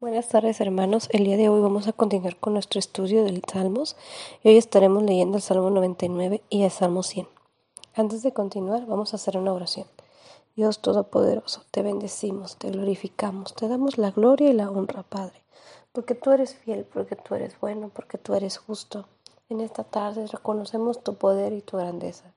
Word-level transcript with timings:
Buenas 0.00 0.28
tardes 0.28 0.60
hermanos, 0.60 1.08
el 1.12 1.24
día 1.24 1.36
de 1.36 1.48
hoy 1.48 1.62
vamos 1.62 1.86
a 1.86 1.92
continuar 1.92 2.36
con 2.36 2.52
nuestro 2.52 2.80
estudio 2.80 3.24
del 3.24 3.42
Salmos 3.50 3.96
y 4.42 4.48
hoy 4.48 4.56
estaremos 4.56 5.02
leyendo 5.04 5.36
el 5.36 5.42
Salmo 5.42 5.70
99 5.70 6.42
y 6.50 6.64
el 6.64 6.70
Salmo 6.70 7.04
100. 7.04 7.28
Antes 7.94 8.22
de 8.24 8.32
continuar 8.32 8.86
vamos 8.86 9.12
a 9.12 9.16
hacer 9.16 9.38
una 9.38 9.52
oración. 9.52 9.86
Dios 10.56 10.80
Todopoderoso, 10.80 11.62
te 11.70 11.82
bendecimos, 11.82 12.56
te 12.56 12.70
glorificamos, 12.70 13.54
te 13.54 13.68
damos 13.68 13.96
la 13.96 14.10
gloria 14.10 14.50
y 14.50 14.52
la 14.52 14.68
honra, 14.68 15.04
Padre, 15.04 15.42
porque 15.92 16.16
tú 16.16 16.32
eres 16.32 16.54
fiel, 16.56 16.84
porque 16.84 17.14
tú 17.14 17.36
eres 17.36 17.58
bueno, 17.60 17.90
porque 17.94 18.18
tú 18.18 18.34
eres 18.34 18.58
justo. 18.58 19.06
En 19.48 19.60
esta 19.60 19.84
tarde 19.84 20.26
reconocemos 20.26 21.02
tu 21.04 21.14
poder 21.14 21.52
y 21.52 21.62
tu 21.62 21.78
grandeza. 21.78 22.34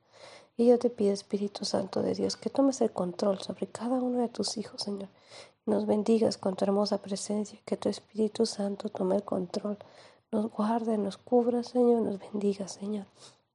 Y 0.55 0.68
yo 0.68 0.80
te 0.80 0.89
pido, 0.89 1.12
Espíritu 1.12 1.66
Santo 1.66 2.02
de 2.02 2.14
Dios, 2.14 2.38
que 2.38 2.50
tomes 2.50 2.82
el 2.82 2.92
control 2.92 3.39
sobre 3.39 3.68
cada 3.68 3.96
uno 3.96 4.20
de 4.20 4.30
tus 4.30 4.58
hijos, 4.58 4.84
Señor 4.84 5.10
nos 5.68 5.86
bendigas 5.86 6.38
con 6.38 6.55
tu 6.55 6.63
hermosa 6.63 6.99
presencia, 6.99 7.59
que 7.65 7.77
tu 7.77 7.89
Espíritu 7.89 8.45
Santo 8.45 8.89
tome 8.89 9.17
el 9.17 9.23
control, 9.23 9.77
nos 10.31 10.49
guarde, 10.49 10.98
nos 10.98 11.17
cubra, 11.17 11.62
Señor, 11.62 12.02
nos 12.02 12.20
bendiga, 12.20 12.67
Señor. 12.67 13.05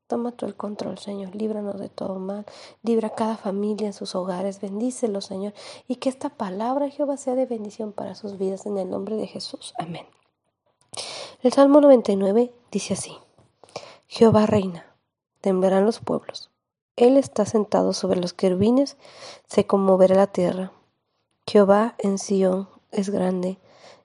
Toma 0.07 0.33
tú 0.33 0.45
el 0.45 0.55
control, 0.55 0.99
Señor, 0.99 1.35
líbranos 1.35 1.81
de 1.81 1.89
todo 1.89 2.19
mal, 2.19 2.45
libra 2.83 3.09
a 3.09 3.15
cada 3.15 3.39
familia 3.39 3.87
en 3.87 3.95
sus 3.95 4.15
hogares, 4.15 4.61
bendícelo, 4.61 5.23
Señor, 5.23 5.55
y 5.89 5.97
que 5.97 6.11
esta 6.11 6.29
palabra, 6.29 6.91
Jehová, 6.91 7.17
sea 7.17 7.35
de 7.35 7.47
bendición 7.47 7.93
para 7.93 8.15
sus 8.15 8.37
vidas 8.37 8.67
en 8.67 8.77
el 8.77 8.91
nombre 8.91 9.17
de 9.17 9.27
Jesús. 9.27 9.73
Amén. 9.79 10.07
El 11.43 11.53
Salmo 11.53 11.81
99 11.81 12.53
dice 12.71 12.93
así, 12.93 13.17
Jehová 14.07 14.45
reina, 14.45 14.85
temblarán 15.41 15.87
los 15.87 15.99
pueblos. 16.01 16.51
Él 16.97 17.17
está 17.17 17.47
sentado 17.47 17.95
sobre 17.95 18.21
los 18.21 18.35
querubines, 18.35 18.99
se 19.47 19.67
conmoverá 19.67 20.15
la 20.15 20.27
tierra 20.27 20.73
Jehová 21.53 21.97
en 21.99 22.17
Sión 22.17 22.67
es 22.93 23.11
grande 23.11 23.59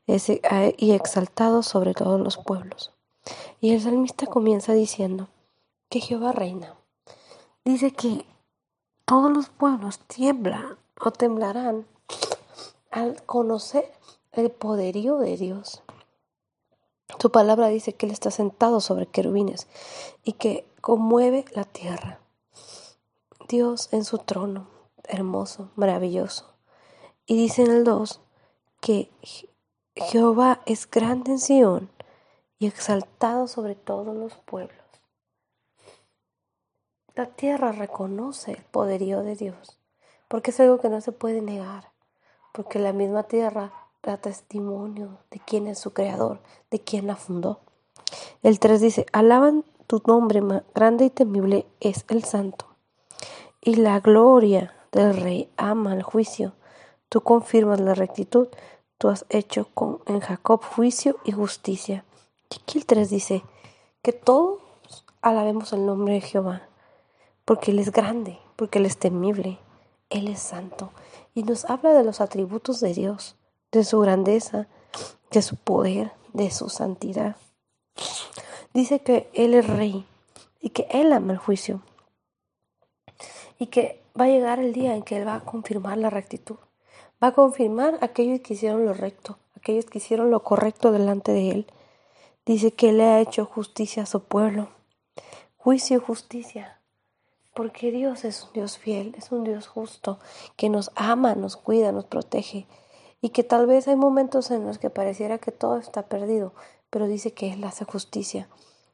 y 0.05 0.91
exaltado 0.91 1.63
sobre 1.63 1.93
todos 1.93 2.20
los 2.20 2.37
pueblos. 2.37 2.91
Y 3.62 3.73
el 3.73 3.79
salmista 3.79 4.26
comienza 4.26 4.73
diciendo 4.73 5.29
que 5.87 6.01
Jehová 6.01 6.34
reina. 6.34 6.76
Dice 7.63 7.91
que 7.91 8.26
todos 9.05 9.31
los 9.31 9.48
pueblos 9.48 9.99
tiemblan 10.07 10.77
o 10.99 11.12
temblarán 11.12 11.87
al 12.91 13.23
conocer 13.23 13.93
el 14.34 14.51
poderío 14.51 15.17
de 15.17 15.37
Dios. 15.37 15.84
Su 17.17 17.32
palabra 17.32 17.67
dice 17.70 17.93
que 17.93 18.07
Él 18.07 18.11
está 18.11 18.29
sentado 18.29 18.82
sobre 18.82 19.05
querubines 19.05 19.67
y 20.21 20.34
que 20.34 20.70
conmueve 20.82 21.45
la 21.54 21.63
tierra. 21.63 22.20
Dios 23.48 23.87
en 23.93 24.04
su 24.04 24.17
trono, 24.17 24.67
hermoso, 25.05 25.70
maravilloso. 25.77 26.57
Y 27.29 27.35
dice 27.35 27.63
en 27.63 27.71
el 27.71 27.83
2 27.83 28.21
que 28.79 29.11
Jehová 29.95 30.61
es 30.65 30.89
grande 30.89 31.31
en 31.31 31.39
Sión 31.39 31.89
y 32.57 32.67
exaltado 32.67 33.49
sobre 33.49 33.75
todos 33.75 34.15
los 34.15 34.33
pueblos. 34.37 34.77
La 37.15 37.25
tierra 37.25 37.73
reconoce 37.73 38.53
el 38.53 38.63
poderío 38.63 39.23
de 39.23 39.35
Dios, 39.35 39.77
porque 40.29 40.51
es 40.51 40.59
algo 40.61 40.79
que 40.79 40.87
no 40.87 41.01
se 41.01 41.11
puede 41.11 41.41
negar, 41.41 41.91
porque 42.53 42.79
la 42.79 42.93
misma 42.93 43.23
tierra 43.23 43.73
da 44.03 44.15
testimonio 44.15 45.17
de 45.29 45.39
quién 45.39 45.67
es 45.67 45.79
su 45.79 45.91
creador, 45.91 46.39
de 46.71 46.79
quién 46.79 47.07
la 47.07 47.17
fundó. 47.17 47.59
El 48.41 48.57
3 48.57 48.79
dice, 48.79 49.05
alaban 49.11 49.65
tu 49.85 50.01
nombre 50.07 50.41
grande 50.73 51.05
y 51.05 51.09
temible 51.09 51.65
es 51.81 52.05
el 52.07 52.23
santo, 52.23 52.67
y 53.59 53.75
la 53.75 53.99
gloria 53.99 54.73
del 54.93 55.17
rey 55.17 55.51
ama 55.57 55.93
el 55.93 56.03
juicio 56.03 56.53
Tú 57.10 57.22
confirmas 57.22 57.80
la 57.80 57.94
rectitud, 57.94 58.50
tú 58.98 59.08
has 59.08 59.26
hecho 59.30 59.70
con, 59.74 60.00
en 60.08 60.20
Jacob 60.20 60.62
juicio 60.62 61.18
y 61.24 61.32
justicia. 61.32 62.04
El 62.74 62.86
3 62.86 63.10
dice 63.10 63.44
que 64.02 64.12
todos 64.12 64.59
alabemos 65.22 65.72
el 65.72 65.85
nombre 65.85 66.16
de 66.16 66.22
Jehová, 66.22 66.63
porque 67.46 67.72
Él 67.72 67.79
es 67.79 67.91
grande, 67.91 68.40
porque 68.57 68.79
Él 68.79 68.85
es 68.85 68.97
temible, 68.97 69.57
Él 70.09 70.28
es 70.28 70.40
santo. 70.40 70.91
Y 71.34 71.44
nos 71.44 71.66
habla 71.66 71.94
de 71.94 72.03
los 72.03 72.19
atributos 72.19 72.81
de 72.81 72.94
Dios, 72.94 73.35
de 73.72 73.85
su 73.85 74.00
grandeza, 74.00 74.67
de 75.31 75.41
su 75.41 75.56
poder, 75.56 76.12
de 76.34 76.51
su 76.51 76.67
santidad. 76.67 77.38
Dice 78.73 79.00
que 79.00 79.29
Él 79.34 79.53
es 79.53 79.66
rey 79.66 80.06
y 80.59 80.72
que 80.72 80.88
Él 80.90 81.13
ama 81.13 81.31
el 81.34 81.40
juicio 81.40 81.81
y 83.59 83.67
que 83.67 84.03
va 84.19 84.25
a 84.25 84.29
llegar 84.29 84.59
el 84.59 84.73
día 84.73 84.94
en 84.94 85.03
que 85.03 85.17
Él 85.17 85.28
va 85.28 85.35
a 85.35 85.44
confirmar 85.46 85.97
la 85.97 86.09
rectitud 86.09 86.57
va 87.22 87.29
a 87.29 87.33
confirmar 87.33 87.97
aquellos 88.01 88.41
que 88.41 88.53
hicieron 88.53 88.85
lo 88.85 88.94
recto, 88.94 89.38
aquellos 89.55 89.85
que 89.85 89.97
hicieron 89.97 90.31
lo 90.31 90.44
correcto 90.44 90.91
delante 90.91 91.31
de 91.31 91.51
Él. 91.51 91.67
Dice 92.45 92.72
que 92.72 92.94
le 92.94 93.03
ha 93.03 93.19
hecho 93.19 93.45
justicia 93.45 94.03
a 94.03 94.05
su 94.05 94.23
pueblo. 94.23 94.69
Juicio 95.57 95.97
y 95.97 96.00
justicia. 96.00 96.79
Porque 97.53 97.91
Dios 97.91 98.23
es 98.23 98.44
un 98.44 98.53
Dios 98.53 98.78
fiel, 98.78 99.16
es 99.17 99.31
un 99.31 99.44
Dios 99.44 99.67
justo, 99.67 100.19
que 100.55 100.69
nos 100.69 100.91
ama, 100.95 101.35
nos 101.35 101.57
cuida, 101.57 101.91
nos 101.91 102.05
protege. 102.05 102.67
Y 103.19 103.29
que 103.29 103.44
tal 103.44 103.66
vez 103.66 103.88
hay 103.88 103.95
momentos 103.95 104.51
en 104.51 104.66
los 104.66 104.78
que 104.78 104.91
pareciera 104.91 105.39
que 105.39 105.51
todo 105.51 105.78
está 105.78 106.03
perdido, 106.03 106.53
pero 106.89 107.07
dice 107.07 107.34
que 107.34 107.51
Él 107.51 107.63
hace 107.63 107.84
justicia. 107.84 108.47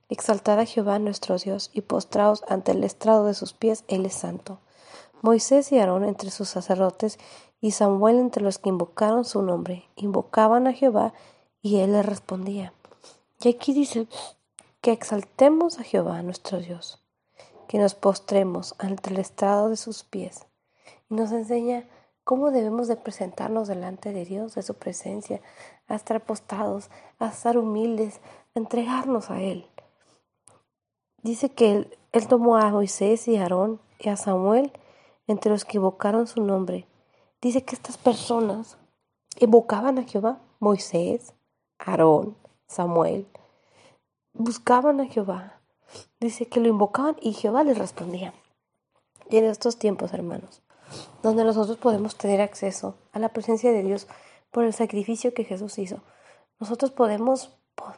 Exaltad 0.07 0.59
a 0.59 0.65
Jehová 0.65 0.97
nuestro 0.97 1.37
Dios 1.37 1.71
y 1.73 1.81
postraos 1.81 2.43
ante 2.47 2.71
el 2.71 2.83
estrado 2.83 3.25
de 3.25 3.33
sus 3.33 3.53
pies, 3.53 3.83
Él 3.87 4.05
es 4.05 4.13
santo. 4.13 4.59
Moisés 5.21 5.71
y 5.71 5.79
Aarón 5.79 6.03
entre 6.03 6.31
sus 6.31 6.49
sacerdotes 6.49 7.19
y 7.63 7.71
Samuel 7.71 8.19
entre 8.19 8.43
los 8.43 8.57
que 8.57 8.67
invocaron 8.67 9.23
su 9.23 9.41
nombre, 9.41 9.87
invocaban 9.95 10.67
a 10.67 10.73
Jehová 10.73 11.13
y 11.61 11.77
él 11.77 11.93
les 11.93 12.05
respondía. 12.05 12.73
Y 13.39 13.47
aquí 13.47 13.71
dice 13.71 14.05
que 14.81 14.91
exaltemos 14.91 15.79
a 15.79 15.83
Jehová 15.83 16.21
nuestro 16.23 16.59
Dios, 16.59 17.01
que 17.69 17.77
nos 17.77 17.95
postremos 17.95 18.75
ante 18.79 19.11
el 19.11 19.17
estrado 19.17 19.69
de 19.69 19.77
sus 19.77 20.03
pies. 20.03 20.45
Y 21.09 21.15
nos 21.15 21.31
enseña 21.31 21.87
cómo 22.25 22.51
debemos 22.51 22.89
de 22.89 22.97
presentarnos 22.97 23.69
delante 23.69 24.11
de 24.11 24.25
Dios, 24.25 24.55
de 24.55 24.61
su 24.61 24.73
presencia, 24.73 25.39
a 25.87 25.95
estar 25.95 26.19
postrados, 26.25 26.89
a 27.17 27.27
estar 27.27 27.57
humildes, 27.57 28.19
a 28.55 28.59
entregarnos 28.59 29.31
a 29.31 29.39
Él. 29.39 29.65
Dice 31.21 31.47
que 31.47 31.71
él, 31.71 31.97
él 32.11 32.27
tomó 32.27 32.57
a 32.57 32.69
Moisés 32.71 33.25
y 33.29 33.37
a 33.37 33.43
Aarón 33.43 33.79
y 33.99 34.09
a 34.09 34.17
Samuel 34.17 34.73
entre 35.27 35.49
los 35.49 35.63
que 35.63 35.77
invocaron 35.77 36.27
su 36.27 36.41
nombre 36.41 36.87
dice 37.43 37.63
que 37.63 37.75
estas 37.75 37.97
personas 37.97 38.77
evocaban 39.35 39.99
a 39.99 40.03
Jehová, 40.03 40.39
Moisés, 40.59 41.33
Aarón, 41.77 42.37
Samuel, 42.67 43.27
buscaban 44.33 45.01
a 45.01 45.05
Jehová. 45.05 45.59
Dice 46.19 46.47
que 46.47 46.61
lo 46.61 46.69
invocaban 46.69 47.17
y 47.21 47.33
Jehová 47.33 47.63
les 47.63 47.77
respondía. 47.77 48.33
Y 49.29 49.37
en 49.37 49.45
estos 49.45 49.77
tiempos, 49.77 50.13
hermanos, 50.13 50.61
donde 51.21 51.43
nosotros 51.43 51.77
podemos 51.77 52.15
tener 52.15 52.41
acceso 52.41 52.95
a 53.11 53.19
la 53.19 53.29
presencia 53.29 53.71
de 53.71 53.83
Dios 53.83 54.07
por 54.49 54.63
el 54.63 54.73
sacrificio 54.73 55.33
que 55.33 55.43
Jesús 55.43 55.77
hizo, 55.77 56.01
nosotros 56.59 56.91
podemos 56.91 57.51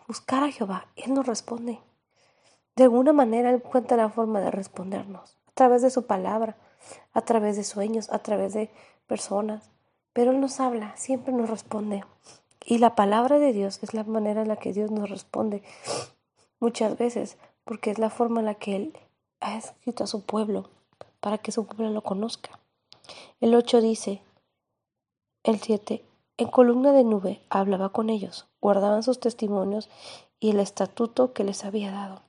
buscar 0.08 0.44
a 0.44 0.52
Jehová 0.52 0.88
Él 0.96 1.14
nos 1.14 1.28
responde. 1.28 1.80
De 2.76 2.84
alguna 2.84 3.14
manera 3.14 3.50
Él 3.50 3.62
encuentra 3.64 3.96
la 3.96 4.10
forma 4.10 4.42
de 4.42 4.50
respondernos, 4.50 5.38
a 5.48 5.52
través 5.54 5.84
de 5.84 5.92
su 5.92 6.06
palabra, 6.08 6.58
a 7.14 7.22
través 7.22 7.58
de 7.58 7.64
sueños, 7.64 8.10
a 8.12 8.20
través 8.20 8.54
de 8.54 8.72
personas, 9.08 9.70
pero 10.14 10.32
Él 10.32 10.40
nos 10.40 10.60
habla, 10.60 10.96
siempre 10.96 11.34
nos 11.34 11.50
responde. 11.50 12.04
Y 12.66 12.80
la 12.80 12.96
palabra 12.96 13.40
de 13.40 13.54
Dios 13.54 13.84
es 13.84 13.94
la 13.94 14.04
manera 14.04 14.42
en 14.42 14.48
la 14.48 14.58
que 14.58 14.74
Dios 14.74 14.92
nos 14.92 15.10
responde 15.10 15.64
muchas 16.60 16.98
veces, 16.98 17.38
porque 17.64 17.92
es 17.92 18.00
la 18.00 18.10
forma 18.10 18.40
en 18.40 18.48
la 18.48 18.56
que 18.56 18.76
Él 18.76 18.98
ha 19.40 19.58
escrito 19.58 20.04
a 20.04 20.08
su 20.08 20.26
pueblo, 20.26 20.70
para 21.20 21.38
que 21.38 21.52
su 21.52 21.66
pueblo 21.66 21.92
lo 21.92 22.02
conozca. 22.02 22.60
El 23.40 23.54
8 23.54 23.82
dice, 23.82 24.22
el 25.44 25.60
7, 25.60 26.04
en 26.38 26.48
columna 26.48 26.92
de 26.92 27.04
nube 27.04 27.42
hablaba 27.50 27.90
con 27.90 28.10
ellos, 28.10 28.48
guardaban 28.62 29.04
sus 29.04 29.20
testimonios 29.20 29.90
y 30.40 30.52
el 30.52 30.60
estatuto 30.60 31.34
que 31.34 31.44
les 31.44 31.64
había 31.64 31.92
dado. 31.92 32.22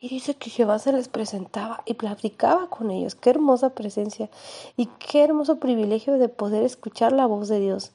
Y 0.00 0.08
dice 0.08 0.34
que 0.34 0.50
Jehová 0.50 0.78
se 0.78 0.92
les 0.92 1.08
presentaba 1.08 1.82
y 1.84 1.94
platicaba 1.94 2.70
con 2.70 2.90
ellos. 2.92 3.16
Qué 3.16 3.30
hermosa 3.30 3.74
presencia 3.74 4.30
y 4.76 4.86
qué 4.86 5.24
hermoso 5.24 5.58
privilegio 5.58 6.18
de 6.18 6.28
poder 6.28 6.62
escuchar 6.62 7.12
la 7.12 7.26
voz 7.26 7.48
de 7.48 7.58
Dios. 7.58 7.92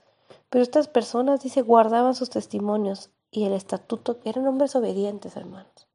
Pero 0.49 0.63
estas 0.63 0.87
personas, 0.87 1.41
dice, 1.41 1.61
guardaban 1.61 2.13
sus 2.13 2.29
testimonios 2.29 3.09
y 3.31 3.45
el 3.45 3.53
estatuto, 3.53 4.19
eran 4.25 4.45
hombres 4.47 4.75
obedientes, 4.75 5.37
hermanos. 5.37 5.87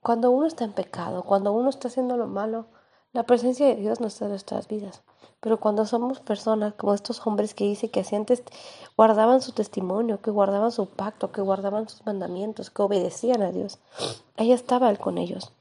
Cuando 0.00 0.30
uno 0.30 0.46
está 0.46 0.64
en 0.64 0.72
pecado, 0.72 1.22
cuando 1.24 1.52
uno 1.52 1.70
está 1.70 1.88
haciendo 1.88 2.16
lo 2.16 2.26
malo, 2.26 2.66
la 3.12 3.24
presencia 3.24 3.66
de 3.66 3.76
Dios 3.76 4.00
no 4.00 4.06
está 4.06 4.26
en 4.26 4.32
nuestras 4.32 4.68
vidas. 4.68 5.02
Pero 5.40 5.60
cuando 5.60 5.86
somos 5.86 6.20
personas 6.20 6.74
como 6.74 6.94
estos 6.94 7.24
hombres 7.26 7.54
que 7.54 7.64
dice 7.64 7.90
que 7.90 8.00
hacían 8.00 8.26
guardaban 8.96 9.40
su 9.40 9.52
testimonio, 9.52 10.20
que 10.20 10.30
guardaban 10.30 10.72
su 10.72 10.86
pacto, 10.86 11.30
que 11.30 11.40
guardaban 11.40 11.88
sus 11.88 12.04
mandamientos, 12.04 12.70
que 12.70 12.82
obedecían 12.82 13.42
a 13.42 13.52
Dios, 13.52 13.78
ahí 14.36 14.52
estaba 14.52 14.90
Él 14.90 14.98
con 14.98 15.18
ellos. 15.18 15.52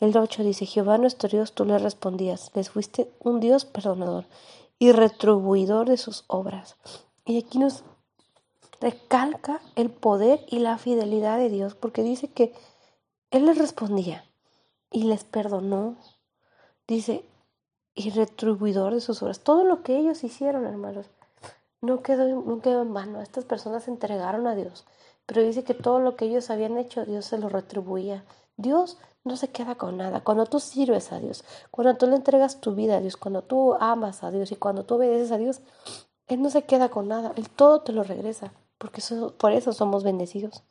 El 0.00 0.16
8 0.16 0.42
dice, 0.42 0.66
Jehová 0.66 0.98
nuestro 0.98 1.28
Dios, 1.28 1.52
tú 1.52 1.64
le 1.64 1.78
respondías, 1.78 2.50
les 2.54 2.70
fuiste 2.70 3.12
un 3.20 3.40
Dios 3.40 3.64
perdonador 3.64 4.26
y 4.78 4.92
retribuidor 4.92 5.88
de 5.88 5.96
sus 5.96 6.24
obras. 6.26 6.76
Y 7.24 7.38
aquí 7.38 7.58
nos 7.58 7.84
recalca 8.80 9.60
el 9.76 9.90
poder 9.90 10.44
y 10.48 10.58
la 10.58 10.78
fidelidad 10.78 11.38
de 11.38 11.48
Dios, 11.48 11.74
porque 11.74 12.02
dice 12.02 12.28
que 12.28 12.52
Él 13.30 13.46
les 13.46 13.58
respondía 13.58 14.24
y 14.90 15.04
les 15.04 15.24
perdonó. 15.24 15.96
Dice, 16.86 17.24
y 17.94 18.10
retribuidor 18.10 18.94
de 18.94 19.00
sus 19.00 19.22
obras. 19.22 19.40
Todo 19.40 19.64
lo 19.64 19.82
que 19.82 19.96
ellos 19.96 20.24
hicieron, 20.24 20.66
hermanos, 20.66 21.06
no 21.80 22.02
quedó, 22.02 22.82
en 22.82 22.94
vano. 22.94 23.20
Estas 23.20 23.44
personas 23.44 23.84
se 23.84 23.90
entregaron 23.90 24.46
a 24.46 24.54
Dios. 24.54 24.84
Pero 25.26 25.42
dice 25.42 25.64
que 25.64 25.74
todo 25.74 26.00
lo 26.00 26.16
que 26.16 26.26
ellos 26.26 26.50
habían 26.50 26.76
hecho, 26.76 27.04
Dios 27.04 27.26
se 27.26 27.38
lo 27.38 27.48
retribuía. 27.48 28.24
Dios 28.56 28.98
no 29.22 29.36
se 29.36 29.48
queda 29.48 29.74
con 29.76 29.96
nada. 29.96 30.22
Cuando 30.22 30.46
tú 30.46 30.60
sirves 30.60 31.12
a 31.12 31.18
Dios, 31.18 31.44
cuando 31.70 31.96
tú 31.96 32.06
le 32.06 32.16
entregas 32.16 32.60
tu 32.60 32.74
vida 32.74 32.96
a 32.96 33.00
Dios, 33.00 33.16
cuando 33.16 33.42
tú 33.42 33.74
amas 33.74 34.22
a 34.22 34.30
Dios 34.30 34.52
y 34.52 34.56
cuando 34.56 34.84
tú 34.84 34.96
obedeces 34.96 35.32
a 35.32 35.38
Dios, 35.38 35.60
Él 36.26 36.42
no 36.42 36.50
se 36.50 36.62
queda 36.62 36.88
con 36.88 37.08
nada. 37.08 37.32
Él 37.36 37.48
todo 37.48 37.82
te 37.82 37.92
lo 37.92 38.02
regresa. 38.02 38.52
Porque 38.84 39.00
por 39.38 39.52
eso 39.52 39.72
somos 39.72 40.04
bendecidos. 40.04 40.62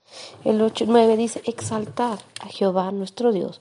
El 0.43 0.61
8, 0.61 0.85
9 0.87 1.17
dice, 1.17 1.41
exaltar 1.47 2.19
a 2.41 2.45
Jehová 2.45 2.91
nuestro 2.91 3.31
Dios 3.31 3.59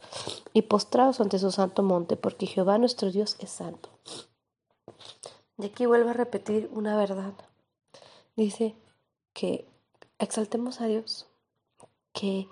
y 0.53 0.61
postrados 0.61 1.23
ante 1.23 1.39
su 1.39 1.51
santo 1.51 1.83
monte, 1.83 2.19
porque 2.19 2.45
Jehová 2.45 2.77
nuestro 2.77 3.11
Dios 3.11 3.37
es 3.39 3.49
santo. 3.49 3.89
De 5.57 5.69
aquí 5.69 5.87
vuelve 5.87 6.11
a 6.11 6.13
repetir 6.13 6.69
una 6.71 6.99
verdad. 6.99 7.33
Dice 8.37 8.75
que 9.33 9.67
exaltemos 10.19 10.83
a 10.83 10.87
Dios, 10.87 11.29
que 12.13 12.47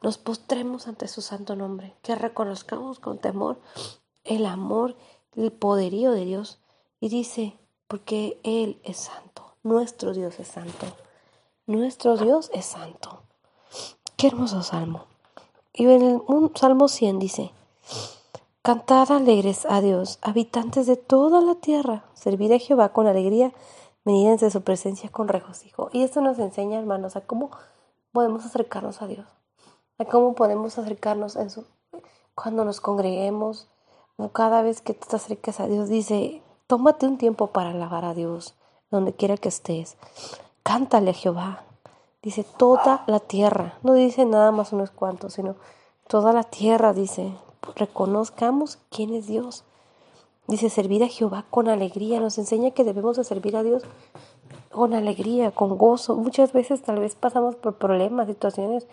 nos 0.00 0.16
postremos 0.16 0.88
ante 0.88 1.08
su 1.08 1.20
santo 1.20 1.56
nombre, 1.56 1.94
que 2.00 2.14
reconozcamos 2.14 3.00
con 3.00 3.18
temor 3.18 3.60
el 4.24 4.46
amor, 4.46 4.96
el 5.36 5.52
poderío 5.52 6.12
de 6.12 6.24
Dios. 6.24 6.58
Y 7.00 7.10
dice, 7.10 7.58
porque 7.86 8.40
Él 8.44 8.80
es 8.82 8.96
santo, 8.96 9.58
nuestro 9.62 10.14
Dios 10.14 10.40
es 10.40 10.48
santo, 10.48 10.86
nuestro 11.66 12.16
Dios 12.16 12.50
es 12.52 12.64
santo. 12.66 13.22
Qué 14.16 14.28
hermoso 14.28 14.62
salmo. 14.62 15.06
Y 15.72 15.86
en 15.86 16.02
el 16.02 16.22
Salmo 16.54 16.88
100 16.88 17.18
dice, 17.18 17.52
Cantad 18.62 19.10
alegres 19.10 19.66
a 19.68 19.80
Dios, 19.80 20.18
habitantes 20.22 20.86
de 20.86 20.96
toda 20.96 21.40
la 21.40 21.56
tierra, 21.56 22.04
servid 22.14 22.52
a 22.52 22.58
Jehová 22.58 22.90
con 22.90 23.06
alegría 23.06 23.52
venid 24.04 24.38
de 24.38 24.50
su 24.50 24.62
presencia 24.62 25.10
con 25.10 25.28
regocijo. 25.28 25.88
Y 25.92 26.02
esto 26.02 26.20
nos 26.20 26.38
enseña, 26.38 26.78
hermanos, 26.78 27.16
a 27.16 27.22
cómo 27.22 27.50
podemos 28.12 28.44
acercarnos 28.44 29.02
a 29.02 29.06
Dios, 29.06 29.26
a 29.98 30.04
cómo 30.04 30.34
podemos 30.34 30.78
acercarnos 30.78 31.36
en 31.36 31.50
su, 31.50 31.64
cuando 32.34 32.64
nos 32.64 32.80
congreguemos, 32.80 33.68
cada 34.32 34.62
vez 34.62 34.80
que 34.80 34.94
te 34.94 35.16
acerques 35.16 35.58
a 35.60 35.66
Dios, 35.66 35.88
dice, 35.88 36.42
tómate 36.66 37.06
un 37.06 37.18
tiempo 37.18 37.48
para 37.48 37.70
alabar 37.70 38.04
a 38.04 38.14
Dios, 38.14 38.54
donde 38.90 39.12
quiera 39.12 39.36
que 39.36 39.48
estés. 39.48 39.96
Cántale 40.64 41.10
a 41.10 41.14
Jehová. 41.14 41.62
Dice 42.22 42.42
toda 42.42 43.04
la 43.06 43.20
tierra. 43.20 43.74
No 43.82 43.92
dice 43.92 44.24
nada 44.24 44.50
más 44.50 44.72
unos 44.72 44.90
cuantos, 44.90 45.34
sino 45.34 45.56
toda 46.08 46.32
la 46.32 46.42
tierra, 46.42 46.94
dice. 46.94 47.34
Reconozcamos 47.76 48.78
quién 48.90 49.12
es 49.12 49.26
Dios. 49.26 49.64
Dice, 50.46 50.70
servir 50.70 51.04
a 51.04 51.08
Jehová 51.08 51.44
con 51.50 51.68
alegría. 51.68 52.18
Nos 52.18 52.38
enseña 52.38 52.70
que 52.70 52.82
debemos 52.82 53.18
de 53.18 53.24
servir 53.24 53.56
a 53.56 53.62
Dios 53.62 53.82
con 54.70 54.94
alegría, 54.94 55.50
con 55.50 55.76
gozo. 55.76 56.16
Muchas 56.16 56.54
veces 56.54 56.80
tal 56.80 56.98
vez 56.98 57.14
pasamos 57.14 57.56
por 57.56 57.76
problemas, 57.76 58.26
situaciones 58.26 58.88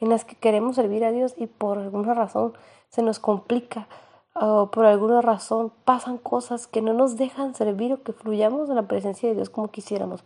en 0.00 0.10
las 0.10 0.24
que 0.24 0.36
queremos 0.36 0.76
servir 0.76 1.04
a 1.04 1.10
Dios 1.10 1.34
y 1.36 1.48
por 1.48 1.78
alguna 1.78 2.14
razón 2.14 2.54
se 2.88 3.02
nos 3.02 3.18
complica 3.18 3.88
o 4.32 4.70
por 4.70 4.86
alguna 4.86 5.22
razón 5.22 5.72
pasan 5.84 6.18
cosas 6.18 6.68
que 6.68 6.82
no 6.82 6.92
nos 6.92 7.16
dejan 7.16 7.56
servir 7.56 7.92
o 7.92 8.02
que 8.02 8.12
fluyamos 8.12 8.68
en 8.68 8.76
la 8.76 8.86
presencia 8.86 9.28
de 9.28 9.34
Dios 9.34 9.50
como 9.50 9.72
quisiéramos. 9.72 10.22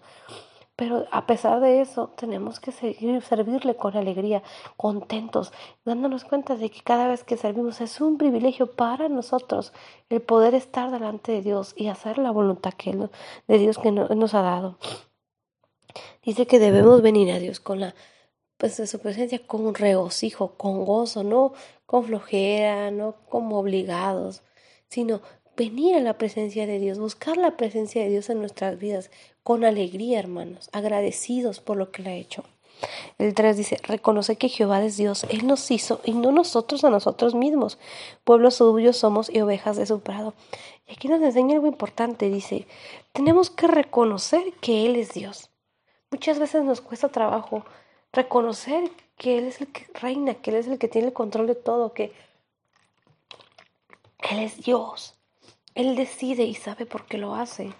Pero 0.81 1.06
a 1.11 1.27
pesar 1.27 1.61
de 1.61 1.82
eso, 1.82 2.09
tenemos 2.17 2.59
que 2.59 2.73
seguir 2.73 3.21
servirle 3.21 3.77
con 3.77 3.94
alegría, 3.99 4.43
contentos, 4.79 5.53
dándonos 5.85 6.25
cuenta 6.25 6.56
de 6.56 6.71
que 6.71 6.81
cada 6.81 7.06
vez 7.06 7.23
que 7.23 7.37
servimos 7.37 7.82
es 7.82 8.00
un 8.00 8.17
privilegio 8.17 8.67
para 8.73 9.11
nosotros 9.11 9.75
el 10.09 10.23
poder 10.23 10.55
estar 10.55 10.91
delante 10.91 11.32
de 11.32 11.43
Dios 11.43 11.75
y 11.77 11.88
hacer 11.88 12.17
la 12.17 12.31
voluntad 12.31 12.73
que 12.73 12.97
de 13.47 13.59
Dios 13.59 13.77
que 13.77 13.93
nos 13.93 14.32
ha 14.32 14.41
dado. 14.41 14.79
Dice 16.25 16.47
que 16.47 16.59
debemos 16.59 17.03
venir 17.03 17.31
a 17.31 17.38
Dios 17.38 17.61
con 17.61 17.81
la 17.81 17.94
pues 18.56 18.79
de 18.79 18.87
su 18.87 19.00
presencia 19.00 19.47
con 19.47 19.75
regocijo, 19.75 20.55
con 20.56 20.87
gozo, 20.87 21.23
no 21.25 21.53
con 21.85 22.05
flojera, 22.05 22.91
no 22.91 23.17
como 23.29 23.59
obligados, 23.59 24.41
sino 24.88 25.21
venir 25.60 25.94
a 25.94 26.00
la 26.00 26.16
presencia 26.16 26.66
de 26.66 26.78
Dios, 26.78 26.98
buscar 26.98 27.36
la 27.36 27.58
presencia 27.58 28.02
de 28.02 28.08
Dios 28.08 28.30
en 28.30 28.38
nuestras 28.38 28.78
vidas 28.78 29.10
con 29.42 29.62
alegría, 29.62 30.18
hermanos, 30.18 30.70
agradecidos 30.72 31.60
por 31.60 31.76
lo 31.76 31.90
que 31.90 32.02
le 32.02 32.10
ha 32.10 32.14
hecho. 32.14 32.44
El 33.18 33.34
3 33.34 33.58
dice, 33.58 33.76
reconoce 33.82 34.36
que 34.36 34.48
Jehová 34.48 34.82
es 34.82 34.96
Dios, 34.96 35.26
Él 35.28 35.46
nos 35.46 35.70
hizo 35.70 36.00
y 36.02 36.12
no 36.12 36.32
nosotros 36.32 36.82
a 36.82 36.88
nosotros 36.88 37.34
mismos. 37.34 37.78
Pueblo 38.24 38.50
suyo 38.50 38.94
somos 38.94 39.28
y 39.28 39.42
ovejas 39.42 39.76
de 39.76 39.84
su 39.84 40.00
prado. 40.00 40.32
Y 40.88 40.94
aquí 40.94 41.08
nos 41.08 41.20
enseña 41.20 41.56
algo 41.56 41.66
importante, 41.66 42.30
dice, 42.30 42.66
tenemos 43.12 43.50
que 43.50 43.66
reconocer 43.66 44.54
que 44.62 44.86
Él 44.86 44.96
es 44.96 45.12
Dios. 45.12 45.50
Muchas 46.10 46.38
veces 46.38 46.64
nos 46.64 46.80
cuesta 46.80 47.10
trabajo 47.10 47.66
reconocer 48.14 48.90
que 49.18 49.36
Él 49.36 49.44
es 49.48 49.60
el 49.60 49.70
que 49.70 49.86
reina, 49.92 50.32
que 50.36 50.52
Él 50.52 50.56
es 50.56 50.68
el 50.68 50.78
que 50.78 50.88
tiene 50.88 51.08
el 51.08 51.12
control 51.12 51.46
de 51.46 51.54
todo, 51.54 51.92
que 51.92 52.14
Él 54.30 54.38
es 54.38 54.64
Dios. 54.64 55.19
Él 55.75 55.94
decide 55.94 56.44
y 56.44 56.55
sabe 56.55 56.84
por 56.84 57.06
qué 57.06 57.17
lo 57.17 57.34
hace. 57.34 57.72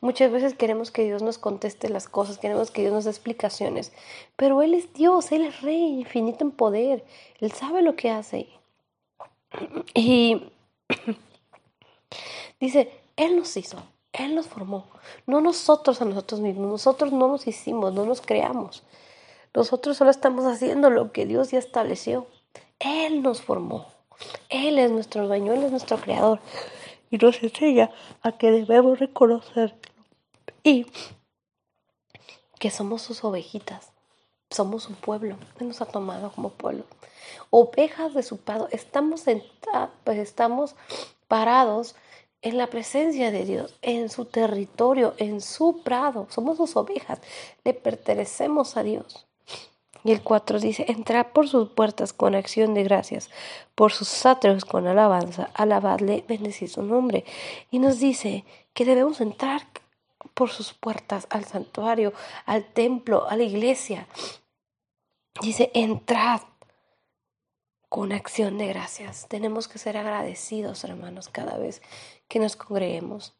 Muchas 0.00 0.30
veces 0.30 0.54
queremos 0.54 0.90
que 0.90 1.04
Dios 1.04 1.22
nos 1.22 1.38
conteste 1.38 1.88
las 1.88 2.08
cosas, 2.08 2.38
queremos 2.38 2.70
que 2.70 2.82
Dios 2.82 2.92
nos 2.92 3.04
dé 3.04 3.10
explicaciones, 3.10 3.92
pero 4.36 4.62
Él 4.62 4.74
es 4.74 4.92
Dios, 4.92 5.32
Él 5.32 5.42
es 5.42 5.60
Rey, 5.60 6.00
infinito 6.00 6.44
en 6.44 6.52
poder, 6.52 7.04
Él 7.40 7.52
sabe 7.52 7.82
lo 7.82 7.96
que 7.96 8.10
hace. 8.10 8.48
Y 9.94 10.52
dice, 12.60 12.92
Él 13.16 13.36
nos 13.36 13.56
hizo, 13.56 13.78
Él 14.12 14.36
nos 14.36 14.46
formó, 14.46 14.86
no 15.26 15.40
nosotros 15.40 16.00
a 16.00 16.04
nosotros 16.04 16.40
mismos, 16.40 16.70
nosotros 16.70 17.12
no 17.12 17.26
nos 17.26 17.48
hicimos, 17.48 17.92
no 17.92 18.06
nos 18.06 18.20
creamos, 18.20 18.84
nosotros 19.52 19.96
solo 19.96 20.12
estamos 20.12 20.44
haciendo 20.44 20.90
lo 20.90 21.12
que 21.12 21.26
Dios 21.26 21.50
ya 21.50 21.58
estableció. 21.58 22.26
Él 22.78 23.22
nos 23.22 23.42
formó, 23.42 23.86
Él 24.48 24.78
es 24.78 24.90
nuestro 24.90 25.26
dueño, 25.26 25.52
Él 25.52 25.64
es 25.64 25.70
nuestro 25.70 25.98
creador 25.98 26.40
y 27.12 27.18
nos 27.18 27.42
enseña 27.42 27.90
a 28.22 28.32
que 28.32 28.50
debemos 28.50 28.98
reconocer 28.98 29.76
y 30.64 30.86
que 32.58 32.70
somos 32.70 33.02
sus 33.02 33.22
ovejitas, 33.22 33.92
somos 34.50 34.84
su 34.84 34.94
pueblo, 34.94 35.36
Él 35.60 35.68
nos 35.68 35.82
ha 35.82 35.86
tomado 35.86 36.32
como 36.32 36.50
pueblo, 36.50 36.84
ovejas 37.50 38.14
de 38.14 38.22
su 38.22 38.38
prado, 38.38 38.68
estamos, 38.72 39.24
pues 40.04 40.18
estamos 40.18 40.74
parados 41.28 41.94
en 42.40 42.56
la 42.56 42.68
presencia 42.68 43.30
de 43.30 43.44
Dios, 43.44 43.74
en 43.82 44.08
su 44.08 44.24
territorio, 44.24 45.14
en 45.18 45.42
su 45.42 45.82
prado, 45.82 46.26
somos 46.30 46.56
sus 46.56 46.76
ovejas, 46.76 47.20
le 47.62 47.74
pertenecemos 47.74 48.76
a 48.78 48.82
Dios. 48.82 49.26
Y 50.04 50.12
el 50.12 50.22
4 50.22 50.58
dice, 50.58 50.84
entrad 50.88 51.26
por 51.28 51.48
sus 51.48 51.70
puertas 51.70 52.12
con 52.12 52.34
acción 52.34 52.74
de 52.74 52.82
gracias, 52.82 53.30
por 53.74 53.92
sus 53.92 54.26
atrios 54.26 54.64
con 54.64 54.86
alabanza, 54.86 55.50
alabadle, 55.54 56.24
bendecid 56.26 56.68
su 56.68 56.82
nombre. 56.82 57.24
Y 57.70 57.78
nos 57.78 58.00
dice 58.00 58.44
que 58.74 58.84
debemos 58.84 59.20
entrar 59.20 59.62
por 60.34 60.50
sus 60.50 60.72
puertas 60.72 61.26
al 61.30 61.44
santuario, 61.44 62.12
al 62.46 62.64
templo, 62.64 63.28
a 63.28 63.36
la 63.36 63.44
iglesia. 63.44 64.08
Dice, 65.40 65.70
entrad 65.74 66.40
con 67.88 68.12
acción 68.12 68.58
de 68.58 68.68
gracias. 68.68 69.26
Tenemos 69.28 69.68
que 69.68 69.78
ser 69.78 69.96
agradecidos, 69.96 70.82
hermanos, 70.84 71.28
cada 71.28 71.58
vez 71.58 71.82
que 72.26 72.38
nos 72.38 72.56
congreguemos, 72.56 73.34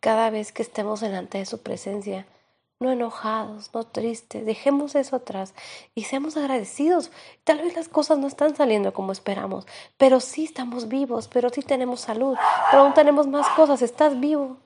cada 0.00 0.30
vez 0.30 0.52
que 0.52 0.62
estemos 0.62 1.00
delante 1.00 1.38
de 1.38 1.46
su 1.46 1.62
presencia 1.62 2.26
no 2.80 2.90
enojados, 2.90 3.72
no 3.74 3.84
tristes. 3.84 4.46
Dejemos 4.46 4.94
eso 4.94 5.16
atrás 5.16 5.54
y 5.94 6.04
seamos 6.04 6.38
agradecidos. 6.38 7.10
Tal 7.44 7.58
vez 7.58 7.76
las 7.76 7.90
cosas 7.90 8.18
no 8.18 8.26
están 8.26 8.56
saliendo 8.56 8.94
como 8.94 9.12
esperamos, 9.12 9.66
pero 9.98 10.18
sí 10.18 10.44
estamos 10.44 10.88
vivos, 10.88 11.28
pero 11.28 11.50
sí 11.50 11.60
tenemos 11.60 12.00
salud, 12.00 12.38
pero 12.70 12.82
aún 12.82 12.94
tenemos 12.94 13.26
más 13.26 13.46
cosas. 13.50 13.82
Estás 13.82 14.18
vivo, 14.18 14.56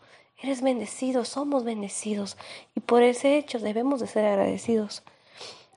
eres 0.41 0.63
bendecido, 0.63 1.25
somos 1.25 1.65
bendecidos 1.65 2.37
y 2.77 2.81
por 2.81 3.03
ese 3.03 3.37
hecho 3.37 3.59
debemos 3.59 3.99
de 3.99 4.07
ser 4.07 4.25
agradecidos. 4.27 5.03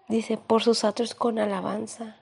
Dice, 0.07 0.37
por 0.37 0.61
sus 0.61 0.83
atrios 0.83 1.15
con 1.15 1.39
alabanza. 1.39 2.17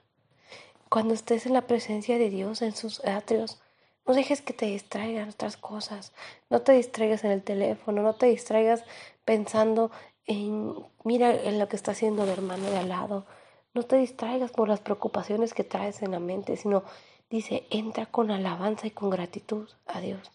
Cuando 0.87 1.13
estés 1.13 1.45
en 1.45 1.53
la 1.53 1.67
presencia 1.67 2.17
de 2.17 2.29
Dios, 2.29 2.61
en 2.61 2.73
sus 2.73 3.03
atrios, 3.03 3.59
no 4.07 4.13
dejes 4.13 4.41
que 4.41 4.53
te 4.53 4.67
distraigan 4.67 5.29
otras 5.29 5.57
cosas. 5.57 6.13
No 6.49 6.61
te 6.61 6.73
distraigas 6.73 7.23
en 7.23 7.31
el 7.31 7.43
teléfono, 7.43 8.01
no 8.01 8.13
te 8.13 8.27
distraigas 8.27 8.83
pensando 9.25 9.91
en, 10.25 10.73
mira 11.03 11.33
en 11.33 11.59
lo 11.59 11.67
que 11.67 11.75
está 11.75 11.91
haciendo 11.91 12.23
el 12.23 12.29
hermano 12.29 12.69
de 12.69 12.77
al 12.77 12.89
lado. 12.89 13.25
No 13.73 13.83
te 13.83 13.97
distraigas 13.97 14.51
por 14.51 14.69
las 14.69 14.79
preocupaciones 14.79 15.53
que 15.53 15.63
traes 15.63 16.01
en 16.01 16.11
la 16.11 16.19
mente, 16.19 16.55
sino 16.55 16.83
dice, 17.29 17.67
entra 17.69 18.05
con 18.05 18.31
alabanza 18.31 18.87
y 18.87 18.91
con 18.91 19.09
gratitud 19.09 19.67
a 19.85 19.99
Dios. 19.99 20.31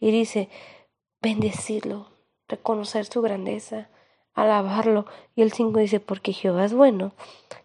Y 0.00 0.10
dice, 0.10 0.48
bendecirlo, 1.20 2.08
reconocer 2.48 3.04
su 3.04 3.22
grandeza, 3.22 3.88
alabarlo. 4.34 5.06
Y 5.36 5.42
el 5.42 5.52
5 5.52 5.78
dice, 5.78 6.00
porque 6.00 6.32
Jehová 6.32 6.64
es 6.64 6.74
bueno 6.74 7.12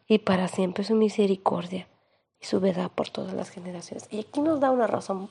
y 0.08 0.20
para 0.20 0.48
siempre 0.48 0.84
su 0.84 0.96
misericordia 0.96 1.88
y 2.40 2.46
su 2.46 2.60
verdad 2.60 2.92
por 2.94 3.10
todas 3.10 3.34
las 3.34 3.50
generaciones. 3.50 4.08
Y 4.12 4.20
aquí 4.20 4.42
nos 4.42 4.60
da 4.60 4.72
una 4.72 4.88
razón, 4.88 5.30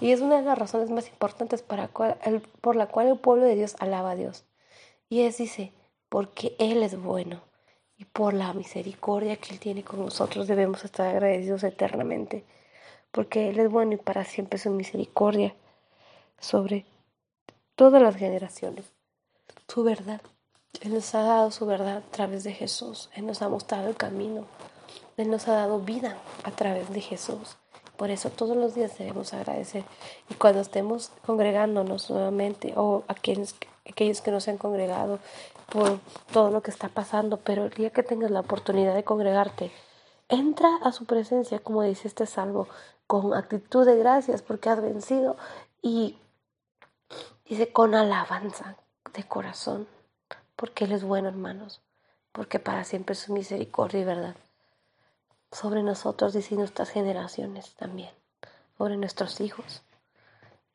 y 0.00 0.10
es 0.10 0.20
una 0.20 0.36
de 0.36 0.42
las 0.42 0.58
razones 0.58 0.90
más 0.90 1.08
importantes 1.08 1.62
para 1.62 1.90
el, 2.24 2.40
por 2.40 2.76
la 2.76 2.86
cual 2.86 3.08
el 3.08 3.18
pueblo 3.18 3.44
de 3.44 3.54
Dios 3.54 3.76
alaba 3.78 4.12
a 4.12 4.16
Dios. 4.16 4.44
Y 5.08 5.22
es, 5.22 5.38
dice, 5.38 5.72
porque 6.08 6.54
Él 6.58 6.82
es 6.82 7.00
bueno 7.00 7.42
y 7.96 8.04
por 8.04 8.34
la 8.34 8.52
misericordia 8.52 9.36
que 9.36 9.52
Él 9.52 9.60
tiene 9.60 9.82
con 9.82 10.00
nosotros 10.00 10.46
debemos 10.46 10.84
estar 10.84 11.08
agradecidos 11.08 11.64
eternamente, 11.64 12.44
porque 13.10 13.48
Él 13.50 13.58
es 13.58 13.70
bueno 13.70 13.94
y 13.94 13.96
para 13.96 14.24
siempre 14.24 14.58
su 14.58 14.70
misericordia 14.70 15.54
sobre 16.38 16.86
todas 17.74 18.02
las 18.02 18.16
generaciones. 18.16 18.92
Su 19.66 19.82
verdad. 19.82 20.20
Él 20.80 20.94
nos 20.94 21.14
ha 21.14 21.22
dado 21.22 21.50
su 21.50 21.66
verdad 21.66 21.98
a 21.98 22.10
través 22.10 22.44
de 22.44 22.52
Jesús. 22.52 23.10
Él 23.14 23.26
nos 23.26 23.42
ha 23.42 23.48
mostrado 23.48 23.88
el 23.88 23.96
camino. 23.96 24.46
Él 25.16 25.30
nos 25.30 25.48
ha 25.48 25.54
dado 25.54 25.80
vida 25.80 26.18
a 26.44 26.50
través 26.52 26.90
de 26.90 27.00
Jesús. 27.00 27.56
Por 27.98 28.12
eso 28.12 28.30
todos 28.30 28.56
los 28.56 28.76
días 28.76 28.96
debemos 28.96 29.34
agradecer. 29.34 29.84
Y 30.30 30.34
cuando 30.34 30.60
estemos 30.60 31.10
congregándonos 31.26 32.08
nuevamente, 32.10 32.72
o 32.76 33.02
aquellos, 33.08 33.56
aquellos 33.90 34.20
que 34.20 34.30
no 34.30 34.38
se 34.38 34.52
han 34.52 34.56
congregado 34.56 35.18
por 35.68 35.98
todo 36.32 36.50
lo 36.52 36.62
que 36.62 36.70
está 36.70 36.88
pasando, 36.88 37.38
pero 37.38 37.64
el 37.64 37.70
día 37.70 37.90
que 37.90 38.04
tengas 38.04 38.30
la 38.30 38.38
oportunidad 38.38 38.94
de 38.94 39.02
congregarte, 39.02 39.72
entra 40.28 40.68
a 40.84 40.92
su 40.92 41.06
presencia, 41.06 41.58
como 41.58 41.82
dice 41.82 42.06
este 42.06 42.26
salvo, 42.26 42.68
con 43.08 43.34
actitud 43.34 43.84
de 43.84 43.96
gracias 43.96 44.42
porque 44.42 44.70
has 44.70 44.80
vencido 44.80 45.36
y 45.82 46.16
dice 47.46 47.72
con 47.72 47.96
alabanza 47.96 48.76
de 49.12 49.24
corazón, 49.24 49.88
porque 50.54 50.84
Él 50.84 50.92
es 50.92 51.02
bueno, 51.02 51.28
hermanos, 51.28 51.80
porque 52.30 52.60
para 52.60 52.84
siempre 52.84 53.14
es 53.14 53.18
su 53.18 53.32
misericordia 53.32 54.00
y 54.00 54.04
verdad 54.04 54.36
sobre 55.52 55.82
nosotros 55.82 56.34
y 56.50 56.54
nuestras 56.56 56.90
generaciones 56.90 57.74
también, 57.74 58.10
sobre 58.76 58.96
nuestros 58.96 59.40
hijos. 59.40 59.82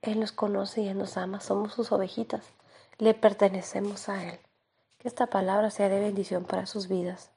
Él 0.01 0.20
nos 0.20 0.32
conoce 0.32 0.82
y 0.82 0.88
Él 0.88 0.98
nos 0.98 1.18
ama, 1.18 1.39
somos 1.39 1.74
sus 1.74 1.92
ovejitas, 1.92 2.46
le 2.98 3.13
pertenecemos 3.13 4.10
a 4.10 4.24
Él. 4.24 4.39
Que 5.00 5.08
esta 5.08 5.27
palabra 5.27 5.70
sea 5.72 5.89
de 5.89 6.00
bendición 6.00 6.46
para 6.46 6.65
sus 6.65 6.88
vidas. 6.88 7.32